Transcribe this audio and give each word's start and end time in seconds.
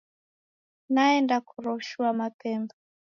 Naenda 0.93 1.37
koroshua 1.47 2.09
mapemba. 2.19 2.73